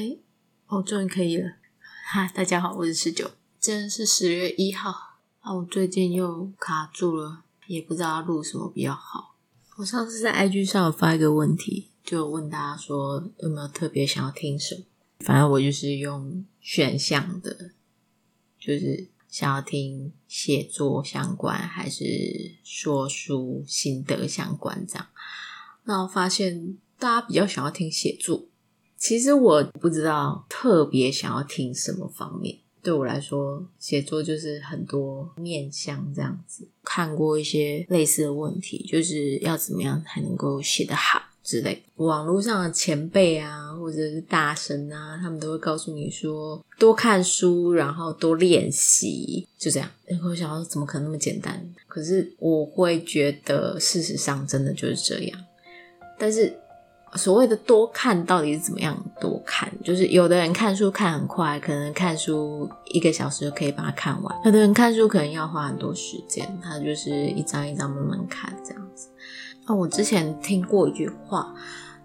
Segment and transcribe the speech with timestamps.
[0.00, 0.16] 哎，
[0.68, 1.56] 哦终于可以了！
[2.10, 4.90] 哈，大家好，我是十九，今天是十月一号。
[5.40, 9.36] 啊，我最近又卡住了，也不知道录什么比较好。
[9.76, 14.84] 我上次在 IG 上有发一个问题，就问大家说有没有特别想要听什么？
[15.18, 17.72] 反正我就是用选项的，
[18.58, 25.06] 就是想要听写作相关，还是说书心得相关这样。
[25.84, 28.46] 那我发现大家比较想要听写作。
[29.00, 32.54] 其实我不知道特别想要听什么方面。
[32.82, 36.68] 对我来说，写作就是很多面向这样子。
[36.84, 41.82] 看过一些类似的问题，就是要怎么样才能够写得好之类。
[41.96, 49.88] 网络上的前辈啊，或者是大神啊，他们都会告诉你说，多看书，然后多练习，就这样。
[50.04, 51.66] 然后我想说，怎么可能那么简单？
[51.86, 55.38] 可是我会觉得，事实上真的就是这样。
[56.18, 56.54] 但是。
[57.14, 58.96] 所谓的多看到底是怎么样？
[59.20, 69.08] 多看就是有的人看书看很快，可能看书一个小时就可以把它看完；有的人看书可能要花很多时间，他就是一张一张慢慢看这样子。
[69.66, 71.52] 那，我之前听过一句话，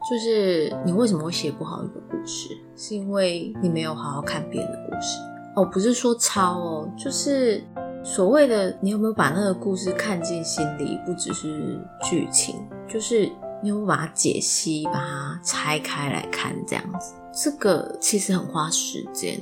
[0.10, 2.50] 就是你为什么会写不好一个故事？
[2.76, 5.20] 是因为你没有好好看别人的故事。
[5.56, 7.64] 哦，不是说抄哦，就是
[8.04, 11.00] 所谓的你有没有把那个故事看进心里？
[11.06, 12.56] 不只是剧情，
[12.88, 13.32] 就是。
[13.66, 19.40] 你有没有把它解析，把它拆开来看，这样子，这个其实很花时间，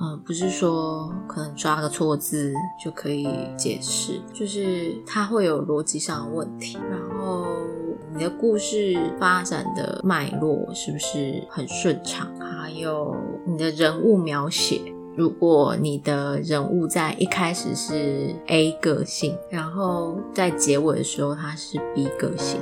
[0.00, 7.44] 嗯、不是说可能抓个错字就可以解释，就是它会有逻辑上的问题，然后
[8.14, 14.80] 你的故事发展的脉络是不是很顺畅，还有你的人物描写，
[15.14, 22.58] 如果你的人物在一开始是 A 个性，然后在结尾的时候他是 B 个性。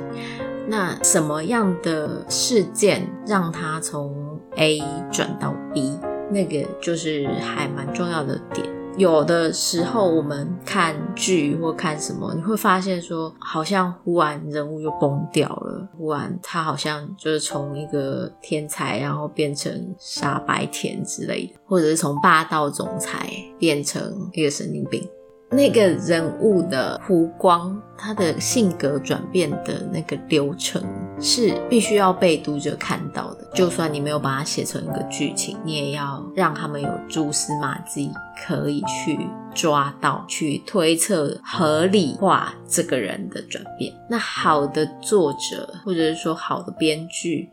[0.69, 4.79] 那什么样的事件让他从 A
[5.11, 5.97] 转到 B？
[6.31, 8.67] 那个就是还蛮重要的点。
[8.95, 25.07] 有的时候我们看剧或看什么，你会发现说，好像忽然人物就崩掉了，忽然他好像就是从一个天才，然后变成傻白甜之类的，或者是从霸道总裁变成一个神经病。
[25.51, 30.83] 那个人物的弧光，他的性格转变的那个流程
[31.19, 33.47] 是必须要被读者看到的。
[33.53, 38.11] 就算你没有把它写成一个剧情，你也要让他们有蛛丝马迹
[38.45, 39.19] 可以去
[39.55, 43.91] 抓到、去推测、合理化这个人的转变。
[44.07, 47.49] 那好的作者，或者是说好的编剧，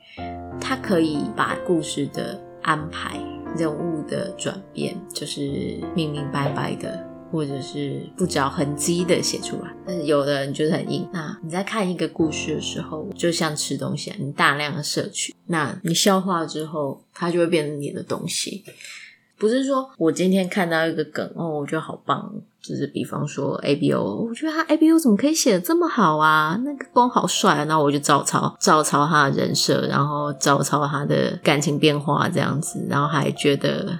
[0.60, 3.18] 他可以把故事的安排、
[3.56, 7.05] 人物的转变，就是明明白白的。
[7.30, 11.08] 或者是不着痕迹的写出来，但是有的人就是很硬。
[11.12, 18.64] 那你在看一个故事的时候，就像吃东西，你大量的摄取，那你消化之后，它就会变成你的东西。
[19.38, 22.32] 不是说我今天看到一个梗哦，我觉得好棒，
[22.62, 26.58] 就是比方说 A B O，我觉得他 A B O 怎么可以写的这么好啊？
[26.64, 33.98] 那个光好帅啊，然后我就照抄，照抄他的人设，然后照抄他的感情变化这样子，然后还觉得。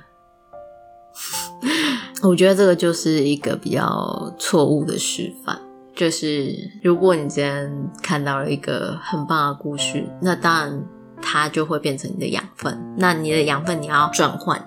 [2.22, 5.58] 我觉得这个就是一个比较错误的示范，
[5.94, 10.84] 就是如果你今天看到了一个很棒的故事，那当然
[11.20, 12.94] 它就会变成你的养分。
[12.96, 14.66] 那你的养分你要转换，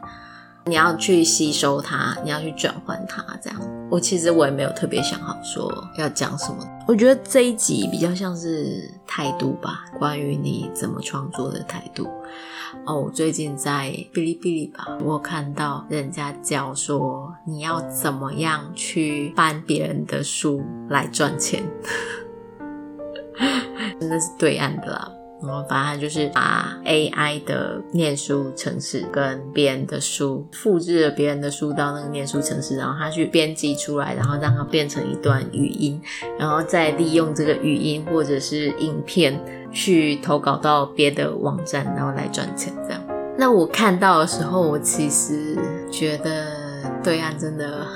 [0.65, 3.59] 你要去吸收它，你要去转换它，这样。
[3.89, 6.57] 我其实我也没有特别想好说要讲什么。
[6.87, 12.07] 我觉得这一集比较像是态度吧，关于你怎么创作的态度。
[12.85, 21.63] 哦，我最近在哔哩哔哩吧，我看到人家教说你要怎么样去搬别人的书来赚钱，
[23.99, 25.11] 真的是对岸的啦。
[25.41, 36.01] 然后反正就是把 AI 的念书程式跟别人的书复制了别人的书到那个念书程式，然后他去编辑出来，然后让它变成一段语音，
[36.37, 39.39] 然后再利用这个语音或者是影片
[39.71, 42.73] 去投稿到别的网站，然后来赚钱。
[42.85, 43.01] 这样，
[43.37, 45.57] 那我看到的时候，我其实
[45.89, 47.87] 觉得对岸真的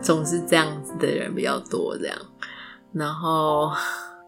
[0.00, 2.16] 总是这样子的人比较多，这样，
[2.92, 3.72] 然后。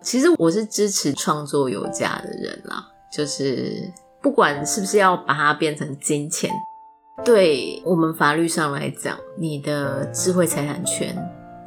[0.07, 3.93] 其实我是支持创作有价的人啦，就是
[4.23, 6.49] 不管是不是要把它变成金钱，
[7.25, 11.13] 对我们法律上来讲，你的智慧财产权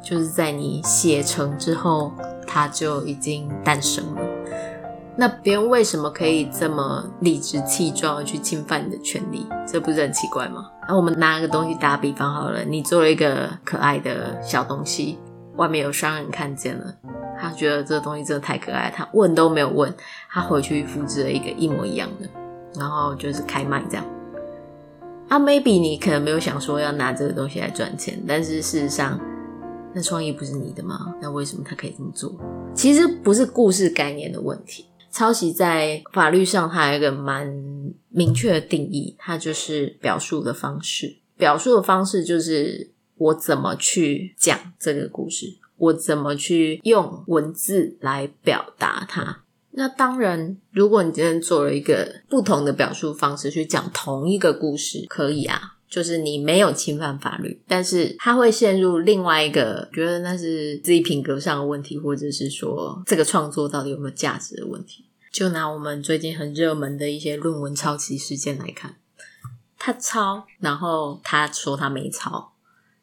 [0.02, 2.14] 就是在你写成之后，
[2.46, 4.22] 它就已经诞生了。
[5.16, 9.46] 那别人为什么可以这么理直气壮的去侵犯你的权利？
[9.70, 10.70] 这不是很奇怪吗？
[10.88, 15.18] 那我们拿个东西打比方好了，你做了一个可爱的小东西，
[15.56, 16.94] 外面有商人看见了。
[17.40, 19.92] 他觉得这个东西真的太可爱，他问都没有问，
[20.28, 22.28] 他回去复制了一个一模一样的，
[22.74, 24.04] 然后就是开卖这样。
[25.28, 29.18] 啊，maybe 你可能没有想说要拿这个东西来赚钱，但是事实上，
[29.94, 31.14] 那创意不是你的吗？
[31.22, 32.34] 那为什么他可以这么做？
[32.74, 37.52] 其实不是故事概念的问题，抄袭在法律上它有一个蛮
[38.08, 41.16] 明确的定义，它就是表述的方式。
[41.36, 45.46] 表述的方式就是我怎么去讲这个故事，
[45.80, 49.42] 我怎么去用文字来表达它。
[49.72, 65.06] 那当然，如果你今天做了一个不同的表述方式去讲同一个故事，可以啊，就是你没有侵犯法律，但是它会陷入另外一个觉得那是自己品格上的问题，或者是说这个创作到底有没有价值的问题。
[65.32, 68.96] 就拿我们最近很热门的一些论文抄袭事件来看，
[69.78, 72.52] 他抄，然后他说他没抄，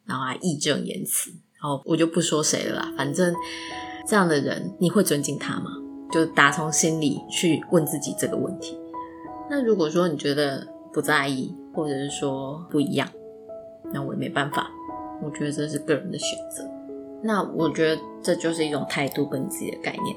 [0.04, 3.34] 然后还义正言辞，好我就不说谁了啦，反正
[4.06, 5.70] 这样的人，你会尊敬他吗？
[6.10, 8.78] 就打从心里去问自己这个问题。
[9.50, 13.08] 那如果说你觉得不在意，或者是说不一样，
[13.92, 14.70] 那我也没办法。
[15.22, 16.64] 我觉得这是个人的选择。
[17.22, 20.16] 那我觉得这就是一种态度跟你自己的概念。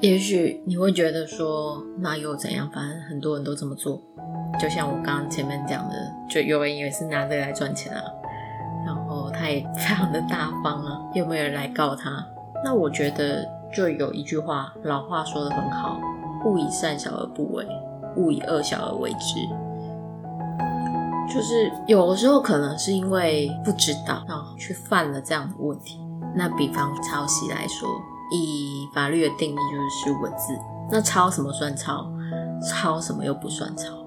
[0.00, 2.70] 也许你会觉得说，那又怎样？
[2.70, 4.02] 反正很多人都这么做。
[4.60, 5.94] 就像我刚刚前面讲的，
[6.28, 8.02] 就有人以为是拿这个来赚钱啊，
[9.76, 12.24] 非常的大方啊， 有没有人来告他。
[12.64, 13.46] 那我觉得。
[13.74, 15.98] 就有一句话，老话说得很好
[16.44, 17.66] ：“勿以善小而不为，
[18.16, 19.48] 勿以恶小而为之。”
[21.34, 25.98] 就是有的时候可能是因为不知道，然后去犯了这样的问题。
[26.34, 27.88] 那比方抄袭来说，
[28.30, 30.54] 以法律的定义就是是文字。
[30.90, 32.06] 那抄什么算抄？
[32.68, 34.01] 抄什么又不算抄？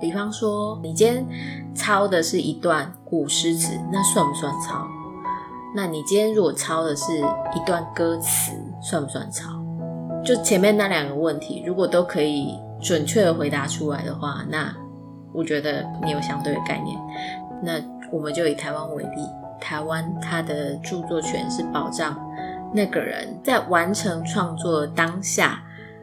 [0.00, 1.26] 比方说，你今天
[1.74, 4.86] 抄的是一段古诗词，那算不算抄？
[5.74, 8.52] 那你今天如果抄的是一段歌词，
[8.82, 9.50] 算不算抄？
[10.24, 14.74] 就前面那两个问题，如果都可以准确的回答出来的话，那
[15.32, 16.98] 我觉得你有相对的概念。
[17.62, 17.80] 那
[18.12, 19.22] 我们就以台湾为例，
[19.60, 22.16] 台湾它的著作权是保障
[22.72, 25.62] 那个人在完成创作当下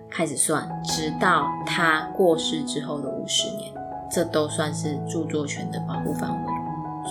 [0.10, 3.72] 开始算，直到他过世之后的五十年，
[4.12, 6.52] 这都算是著作权的保护范围。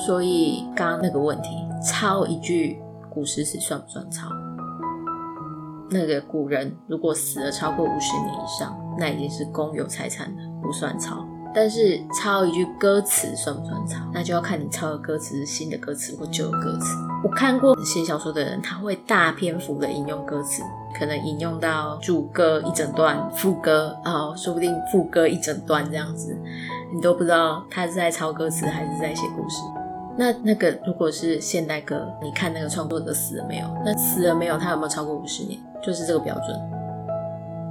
[0.06, 1.48] 所以刚刚那个问题。
[1.82, 4.28] 抄一句古诗词算不算抄？
[5.90, 11.26] 那个古人如果死了超过五十年以上，那已经是公有财产了，不算抄。
[11.54, 14.04] 但是抄一句歌词算不算抄？
[14.12, 16.94] 那就要看你抄的歌词是新的歌词或旧的歌词。
[17.24, 20.62] 我看过写小说的人，他会大篇幅的引用歌词，
[20.98, 26.38] 可能引用到主歌一整段，副歌啊，说不定副歌一整段这样子，
[26.92, 29.62] 你都不知道他是在抄歌词还是在写故事。
[30.18, 33.66] 那那个如果是现代歌，你看那个创作者死了没有？
[33.84, 34.58] 那死了没有？
[34.58, 35.58] 他有没有超过五十年？
[35.82, 36.70] 就是这个标准。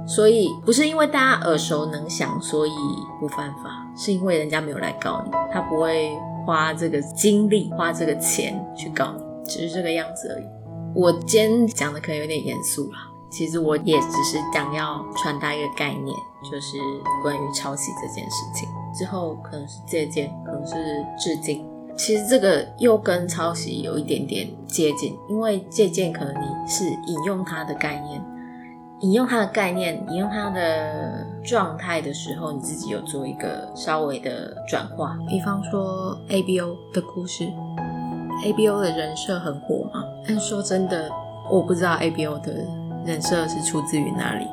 [0.06, 2.72] 所以不是因为大家耳熟能详，所以
[3.20, 6.10] 不犯法，是因为人家没有来告你，他不会
[6.44, 10.44] 花这个精力、花这个钱去告你，只是这个样子而已。
[10.92, 12.98] 我今天讲的可能有点严肃啦，
[13.30, 16.16] 其实我也只是想要传达一个概念，
[16.50, 16.78] 就是
[17.22, 18.68] 关于抄袭这件事情。
[18.92, 20.74] 之后可能是借鉴，可能是
[21.18, 21.66] 致敬。
[21.96, 28.22] 其实这个又跟抄袭有一点点接近，因为借鉴可能你是引用它的概念，
[29.00, 35.18] 引用它的概念，引用它的状态的时候，你自己有做一个稍微的转化。
[35.28, 37.44] 比方说 ABO 的故事
[38.44, 41.10] ，ABO 的人设很火嘛，但说真的，
[41.50, 42.64] 我不知道 ABO 的
[43.04, 44.46] 人设是出自于哪里。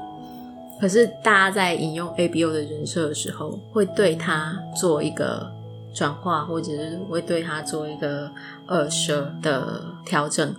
[0.80, 5.56] 可是大家在引用 ABO 的人设的时候，会对他做一个。
[5.96, 8.32] 转化，或者是会对他做一个
[8.68, 10.56] 二舍的调整，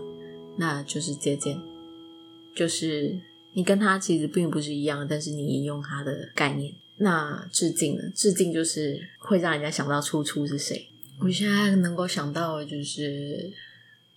[0.57, 1.57] 那就是借鉴，
[2.57, 3.17] 就是
[3.53, 6.75] 你跟他其实并不是一样，但是你引用他的概念。
[6.97, 8.03] 那致敬呢？
[8.17, 10.89] 致敬就是会让人家想到出处是谁。
[11.21, 13.53] 我现在能够想到的就是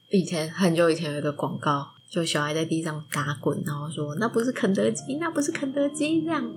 [0.10, 6.48] 以前很久以前有一个广告，就小孩在地上打滚，然后说那不是肯德基，那不是肯德基，这样。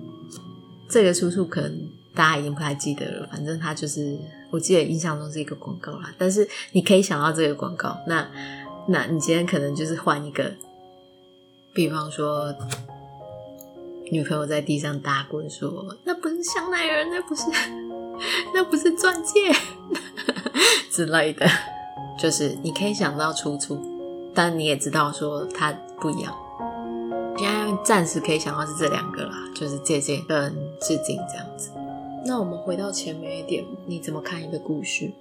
[0.89, 4.19] 这个出处可能大家已经不太记得了，反正他就是。
[4.51, 8.25] 我记得印象中是一个广告啦，但是你可以想到这个广告，那
[8.87, 10.49] 那你今天可能就是换一个，
[11.73, 12.55] 比方说
[14.11, 17.43] 女朋友在地上打滚，说那不是香奈儿，那不是
[18.53, 19.51] 那不是钻戒
[20.89, 21.45] 之类的，
[22.17, 23.75] 就是你可以想到出处，
[24.35, 26.33] 但你也知道说它不一样。
[27.37, 31.71] 现在暂时可以想到是这两个啦，就是借鉴跟致敬这样子。
[32.25, 35.11] 那我们回到前面一点，你怎么看一个故事？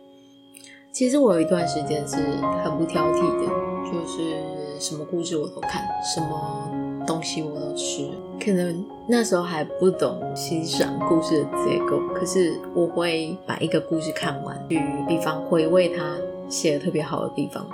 [0.92, 2.16] 其实我有一段时间是
[2.62, 3.46] 很不挑剔的，
[3.90, 5.82] 就是什么故事我都看，
[6.14, 6.70] 什么
[7.04, 8.08] 东西我都吃。
[8.42, 16.16] 可能那时候还不懂欣赏故事的结构，可是我会把一个故事看完，去比方回味他
[16.48, 17.66] 写的特别好的地方。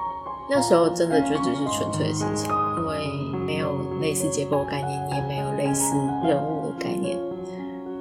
[0.51, 3.07] 那时候真的就只是纯粹的欣赏，因为
[3.47, 7.17] 没有类似结构概念，你也没有类似人物的概念。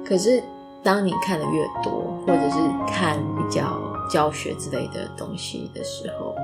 [0.04, 0.42] 可是
[0.82, 2.56] 当你看的越多，或者是
[2.88, 3.78] 看比较
[4.12, 6.34] 教学之类的东西的时候，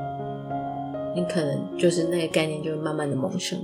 [1.13, 3.59] 你可能就是那个概念就会慢慢的萌生，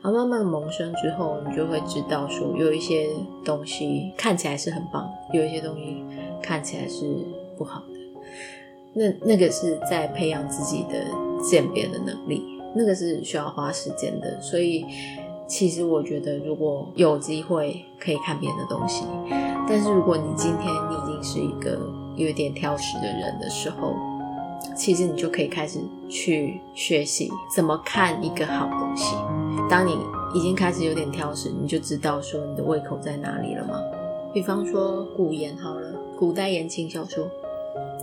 [0.00, 3.08] 而慢慢的萌生之后，你就会知道说，有一些
[3.44, 6.04] 东西看起来是很棒，有一些东西
[6.40, 7.04] 看起来是
[7.58, 7.99] 不好的。
[8.92, 11.04] 那那个是在培养自己的
[11.42, 12.44] 鉴别的能力，
[12.74, 14.40] 那个是需要花时间的。
[14.40, 14.84] 所以，
[15.46, 19.04] 其实我觉得，如果有机会可以看别人的东西，
[19.68, 21.78] 但是如果你今天你已经是一个
[22.16, 23.94] 有点挑食的人的时候，
[24.76, 25.78] 其实你就可以开始
[26.08, 29.14] 去学习怎么看一个好东西。
[29.68, 29.96] 当你
[30.34, 33.80] 已经开始有点挑食，你就知道说你的胃口在哪里了吗？
[34.32, 37.28] 比方说古言好了，古代言情小说，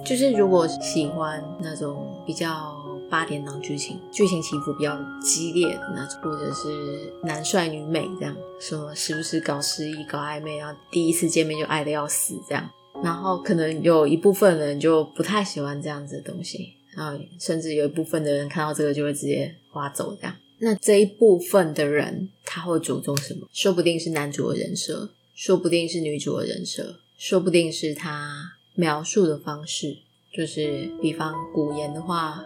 [0.06, 2.75] 就是如果喜欢那种比较
[3.10, 12.70] 八点档剧情，剧情起伏比较激烈的那种，或者是男帅女美这样，什么时不时搞失忆、搞暧昧，然后第一次见面就爱得要死这样。
[13.04, 20.36] 然后可能有一部分人就不太喜欢这样子的东西，然后甚至有一部分的人看到这个就会直接划走这样。
[20.60, 23.48] 那这一部分的人他会着重什么？
[23.54, 29.98] 说不定是男主的人设，说不定是女主的人设，说不定是他描述的方式。
[30.34, 32.46] 就是比方古言的话，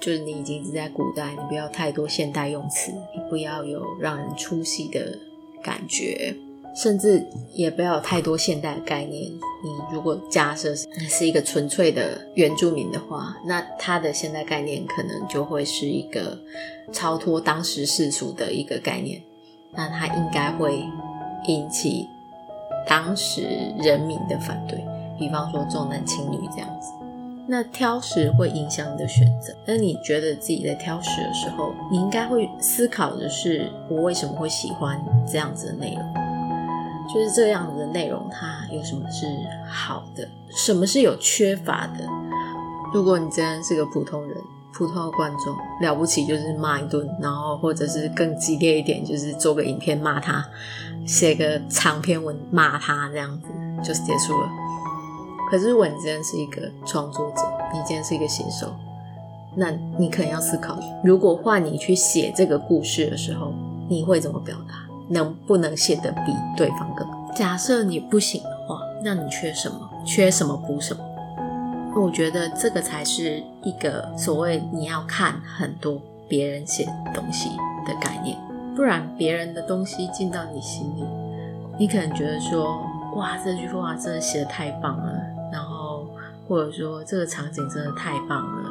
[0.00, 5.18] 就是你已经是在古代，你不要太多现代用词，你不要有让人出戏的
[5.62, 6.34] 感觉。
[6.76, 9.24] 甚至也不要有太多现代概念。
[9.64, 16.38] 你如果假设是一个纯粹的原住民的话，那他的现代概念可能就会是一个
[16.92, 19.20] 超脱当时世俗的一个概念。
[19.72, 20.84] 那他应该会
[21.48, 22.06] 引起
[22.86, 23.42] 当时
[23.80, 24.78] 人民的反对，
[25.18, 26.92] 比方说重男轻女这样子。
[27.50, 29.54] 那挑食会影响你的选择。
[29.66, 36.14] 那你觉得自己在挑食的时候，你应该会思考的是：我为什么会喜欢这样子的内容？
[37.12, 39.26] 就是这样子的内容，它有什么是
[39.66, 42.04] 好的，什么是有缺乏的？
[42.92, 44.36] 如果你真的是个普通人，
[44.74, 50.44] 普通的观众，了不起就是骂一顿，然后或者是更激烈一点，就是做个影片骂他，
[51.06, 53.48] 写个长篇文骂他，这样子
[53.82, 54.50] 就结束了。
[55.50, 58.72] 可是如果你真的是一个创作者，你今天是一个写手，
[59.54, 63.52] 那你可能要思考，如果换你去写这个故事的时候，
[63.88, 64.74] 你会怎么表达？
[65.08, 67.08] 能不能写得比对方更？
[67.34, 69.88] 假设你不行的话，那你缺什么？
[70.04, 71.02] 缺什么补什么？
[71.96, 77.48] 我觉得这个才是一个所谓你要看很多别人写东西
[77.86, 78.36] 的概念，
[78.76, 81.02] 不然别人的东西进到你心里，
[81.78, 82.78] 你可能觉得说，
[83.16, 85.20] 哇，这句话真的写得太棒了，
[86.48, 88.70] 或者说这个场景真的太棒了。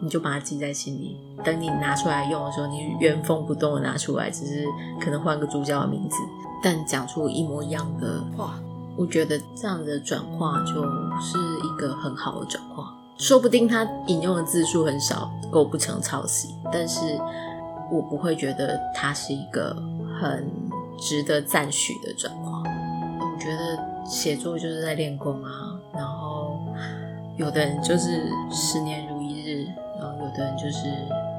[0.00, 4.66] 你就把它记在心里，等你拿出来用的时候，你原封不动的拿出来，只是
[5.00, 6.16] 可能换个主角的名字，
[6.60, 8.58] 但讲出一模一样的话，
[8.96, 10.82] 我觉得这样的转化就
[11.20, 12.92] 是一个很好的转化。
[13.16, 16.98] 说不定他引用的字数很少，构不成抄袭，但是
[17.92, 19.76] 我不会觉得它是一个
[20.20, 20.50] 很
[20.98, 22.60] 值得赞许的转化。
[23.20, 25.78] 我觉得写作就是在练功啊，
[27.36, 29.66] 有的人就是十年如一日。
[30.00, 30.88] 然后有的人就是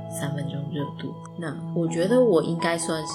[0.10, 3.14] 三分钟热度，那我觉得我应该算是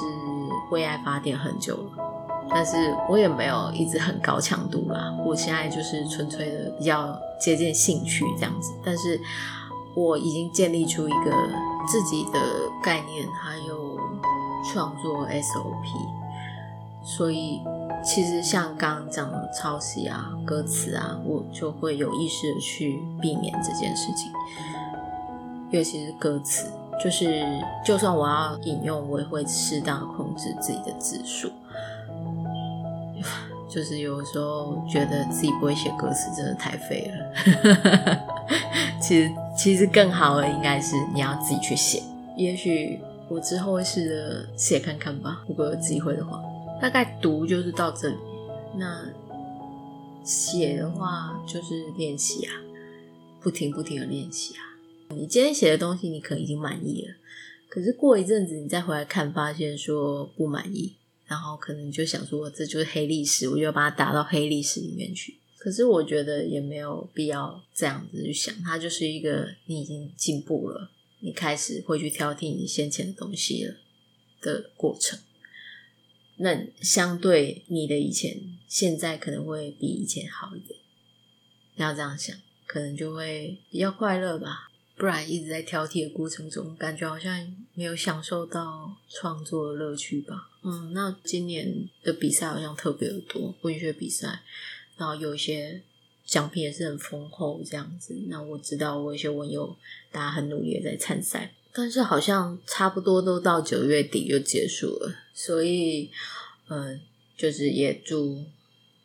[0.70, 2.04] 为爱发电很久了，
[2.50, 5.10] 但是我也没有一直很高强度啦。
[5.24, 9.18] 我现在就是纯粹的比较接近兴趣这样子，但是
[9.94, 11.32] 我已经建立出一个
[11.86, 12.38] 自己的
[12.82, 13.98] 概念，还有
[14.70, 15.86] 创作 SOP，
[17.02, 17.58] 所以
[18.04, 24.32] 其实像刚刚讲的抄袭啊、歌词啊，我就会有意识的去避免这件事情。
[25.70, 26.70] 尤其是歌词，
[27.04, 27.44] 就是
[27.84, 31.50] 就算我要引用，我也会适当控制自己的字数。
[33.68, 37.18] 就是有时候觉得自己不会写歌词，真的太废了。
[39.02, 42.02] 其实，其实更好的应该是你要自己去写。
[42.36, 46.40] 也许我之后会试着写看看吧，如果有机会的话。
[46.80, 48.16] 大概读就是到这里，
[48.76, 49.12] 那
[50.24, 52.54] 写的话就是练习啊，
[53.40, 54.62] 不停不停的练习啊。
[55.10, 57.14] 你今天写的东西，你可能已经满意了，
[57.68, 60.94] 可是过一阵子你再回来看，发现说不满意，
[61.26, 65.34] 然后可能你就想说这就是黑历史，我就要把它打到黑历史里面去。
[65.58, 73.74] 可是我觉得也没有必要这样子去想，它就是一个你已经进步了，你开始会去挑剔你先前的东西了
[74.40, 75.18] 的过程。
[76.38, 80.78] 那相对你的以前，现在可能会比以前好一点。
[81.76, 84.70] 你要这样想，可能就会比较快乐吧。
[84.96, 90.50] 不然一直在挑剔的过程中，感觉好像没有享受到创作的乐趣吧。
[90.64, 94.42] 嗯，那今年的比赛好像特别的多，文学比赛，
[94.96, 95.80] 然后有一些
[96.24, 98.12] 奖品也是很丰厚这样子。
[98.26, 99.76] 那我知道我有些文友
[100.10, 106.10] 大家很努力的在参赛，但是好像差不多都到九月底就结束了，所以
[106.66, 107.00] 嗯，
[107.36, 108.44] 就是也祝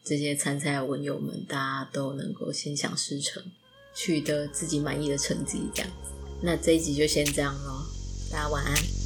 [0.03, 3.44] 这些参赛文友们，大家都能够心想事成。
[3.94, 6.10] 取得自己满意的成绩，这样子。
[6.42, 7.86] 那这一集就先这样咯，
[8.32, 9.02] 大家晚安。